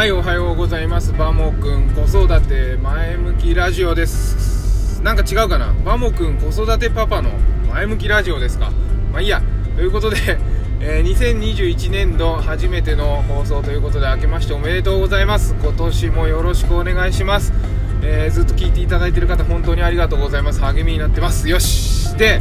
[0.00, 1.12] はいおはようございます。
[1.12, 5.02] バモくん子育て前向きラジオです。
[5.02, 5.74] なんか違うかな？
[5.84, 7.28] バモくん子育てパパの
[7.68, 8.72] 前向きラジオですか？
[9.12, 9.42] まあいいや。
[9.76, 10.16] ということで、
[10.80, 15.54] えー、2021年度初めての放送ということで明けましておめでとうございます。
[15.62, 17.52] 今年もよろしくお願いします。
[18.00, 20.62] えー、ずっと聞いていただいている方本当にありがとうございます。
[20.62, 21.46] 励みになってます。
[21.46, 22.16] よし。
[22.16, 22.40] で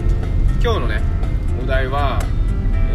[0.64, 1.02] 今日のね
[1.62, 2.22] お題は、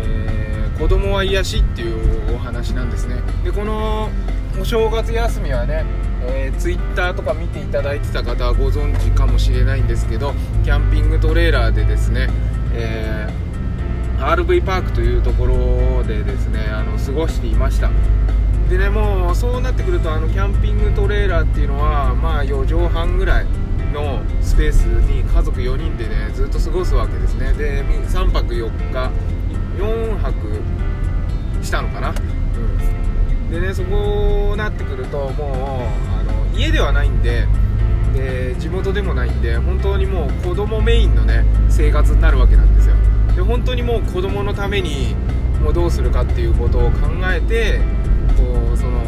[0.06, 3.16] えー、子供は癒しっていうお話なんですね。
[3.44, 4.08] でこの
[4.60, 5.84] お正月休みはね、
[6.22, 10.32] えー、ツイッターとか見ていただいてた方はご存知かもしれないんですけど
[10.62, 12.28] キャンピングトレーラーでですね、
[12.72, 17.90] えー、RV パークというところでですねあの過ごしていました。
[18.70, 23.46] でねもうそうなってくるとあのキャンピングトレーラーっていうのはまあ4畳半ぐらい
[23.92, 27.52] のスペースに家族4人でねずっと過ごすわけですね。
[27.52, 29.10] で3泊4日
[29.76, 30.62] 4泊
[31.62, 32.08] したのかな？
[32.08, 32.14] うん。
[33.54, 37.46] でねそこなってくるともうあの家ではないんで
[38.12, 42.96] で地元でもないんで本当にもう子供メインのね生活になるわけなんですよ。
[43.36, 45.14] で本当にもう子供のために
[45.62, 47.80] もうどうするかっていうことを考えて
[48.36, 49.02] こうその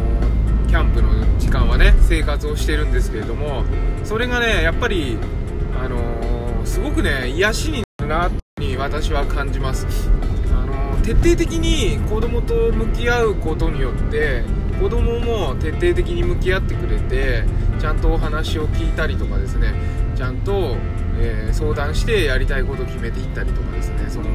[0.67, 3.63] キャンプの時間はね生活をしてるんですけれども
[4.05, 5.17] それがねやっぱり
[5.77, 9.85] あのー、すごくね癒しになるなに私は感じます。
[11.07, 14.43] 徹底的に子供と向き合うことによって
[14.77, 17.45] 子供も徹底的に向き合ってくれて
[17.79, 19.73] ちゃんとお話を聞いたりとかですね
[20.17, 20.75] ちゃんと、
[21.17, 24.27] えー、相談してやりたいことを決めていったりとかですねその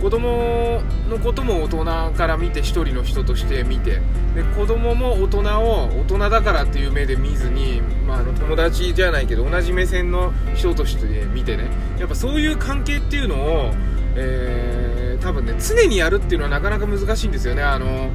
[0.00, 4.00] 子供のことも大人から見て1人の人として見て
[4.36, 13.72] で子供も大人を大人だからっていう目で見ずに、まあ、あの友達じゃないけど同じ目線の人として見てねやっぱそういう関係っていうのを、
[14.14, 14.93] えー
[15.24, 17.62] 多分ね常にやるっていうのはなかなか難しいんですよね。
[17.62, 18.10] あの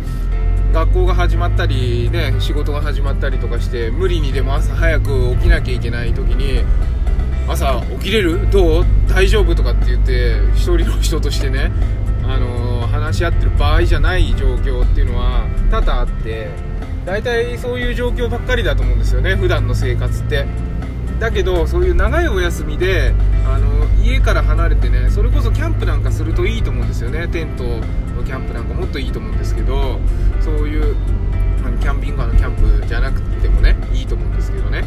[0.71, 6.63] 学校が始まったりね仕事が始まったりとかして無理にでも朝早く起きなきゃいけない時に
[7.47, 8.47] 朝起きれる？
[8.51, 8.85] どう？
[9.07, 11.71] 大丈夫とかって言って1人の人としてね
[12.23, 16.51] あの話し合ってる場合じゃない状況っていうのは多々あって
[17.05, 19.35] 大体そういう状況ばっかりだと思うんですよね。
[19.35, 20.45] 普段の生活って。
[21.19, 23.13] だけどそういう長いお休みで
[23.45, 23.67] あの
[24.01, 27.27] 家から離れてねそれこそキャンプなんかするといいと思うんですよね。
[27.27, 29.99] テントのキャンプなんかもっといいと思うんですけど
[30.39, 30.95] そういう
[31.81, 34.85] キャンピングカーのキャンプじゃなくてもねいいと思うんですけどね。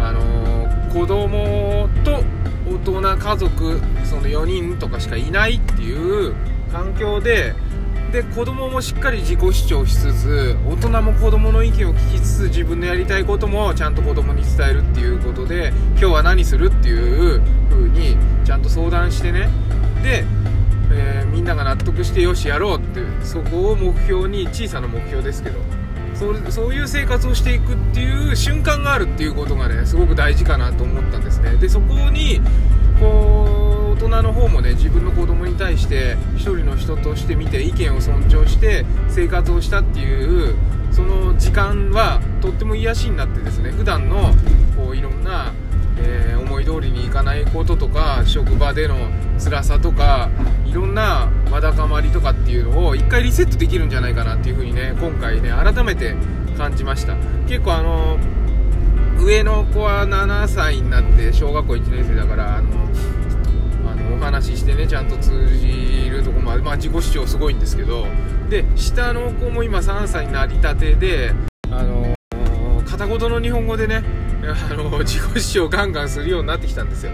[0.00, 2.22] あの子供と
[2.66, 6.34] 大人家族その4人とかしかいないっていう
[6.72, 7.54] 環境で
[8.12, 17.40] で子供もしっかり自己主張しつつ大人も子供の意見を聞きつつ自分のやりたいこともちゃんと子供に伝えるっていうことで今日は何するっていう
[17.70, 19.48] 風にちゃんと相談してね。
[20.02, 20.24] で、
[20.92, 25.58] えー、みんなが納得してよしやろうってそこを目標に小さな目標ですけど
[26.14, 31.56] そそういう生活をしていくっていう瞬間があるっていうことがねすごく大事かなと思ったんですね。
[31.56, 32.42] でそこに
[33.00, 35.11] こう大人の方もね自分の
[36.82, 40.56] 人として見て意見を尊重して生活をしたっていう
[40.90, 44.34] その時間はとっても癒しになってですね普段の
[44.76, 45.52] こういろんな、
[45.96, 48.96] えー、思い通りにいかないこととか職場での
[49.42, 50.28] 辛さとか
[50.66, 56.14] いろんなわだかまりとかっていうのを一回リセットできるんじゃないかなっていう風にね今回ね改めて
[56.58, 57.16] 感じました。
[57.48, 58.18] 結構あの
[59.18, 65.71] 上の子は7歳になって小学校1年生だからあのお話してねちゃんと通じ
[66.54, 68.06] るとこま、あ、自己主張すごいんですけど
[68.48, 71.32] で下の子も今3歳になりたてで
[71.70, 74.02] あのー、片言の日本語でね
[74.42, 77.12] あのー、自己主張ガンガンするようになってきたんですよ。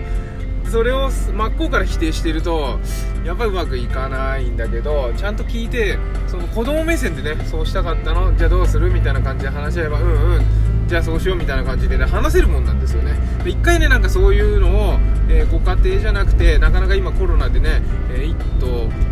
[0.71, 2.79] それを真っ向から否定してると
[3.25, 8.37] やっぱりうまくいかないんだけどちゃんと聞いてその子供目線でねそうしたかったの？
[8.37, 8.91] じゃあどうする？
[8.91, 10.43] みたいな感じで話し合えばうんうん。
[10.89, 13.13] じゃあそうしようみたいな感じでね話せるもんなんですよね。
[13.45, 14.99] で1回ねなんかそういうのを、
[15.29, 19.08] えー、ご家庭じゃなくてなかなか今コロナでね、えー、1都3県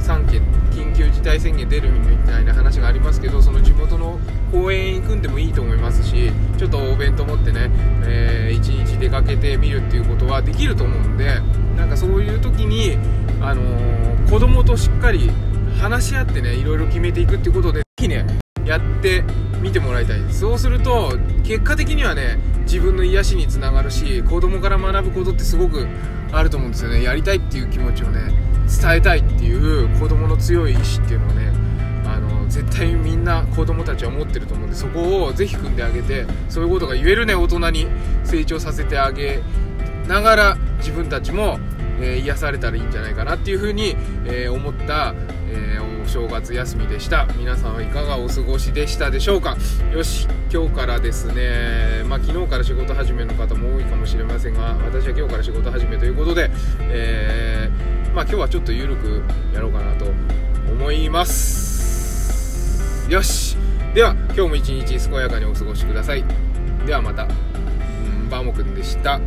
[1.36, 4.18] 緊急事態宣言出るみたいな話がありますけどその地元の
[4.50, 7.70] 公園行くんでもいいと思いますしちょっとお弁当持ってね、
[8.04, 11.40] えー、1日出かけてみるっていうことはできると思うんで
[11.76, 12.96] なんかそういう時に、
[13.40, 15.30] あのー、子供としっかり
[15.78, 18.26] 話し合ってねいろいろ決めていくっていうことでぜひね
[18.64, 19.22] やって
[19.60, 25.86] 見てもらいたいそうすると結果的にはね自分の癒しにつながるし子供から学ぶことってすごく
[26.32, 27.02] あると思うんですよね。
[27.02, 28.45] やりたいっていう気持ちをね。
[28.66, 31.52] 伝えたいっていう子供の強い意志っていうのをね
[32.04, 37.86] あの絶対みんな子供たちは持ってると思うんでそこをぜひ組んであげてそういうことが言えるね大人に
[38.24, 39.40] 成長させてあげ
[40.08, 41.58] ながら自分たちも、
[42.00, 45.14] えー、癒されたらいいんじゃないかなっていうふうに、えー、思った、
[45.50, 47.26] えーお正月休みでした。
[47.36, 49.56] 皆さんはいかがお過ごしでしたでしょうか？
[49.92, 56.48] よし今日からですねまあ昨日から仕事始めの方も多いかもしれませんが私は今日から仕事始めということで、
[56.82, 57.85] えー、
[58.16, 59.22] まあ今日はちょっと緩く
[59.52, 60.06] やろうかなと
[60.72, 63.06] 思います。
[63.10, 63.58] よし。
[63.92, 66.24] では今日も一日健やかにお過ごしください。
[66.86, 69.20] ではまた、うん、バーモくんでした。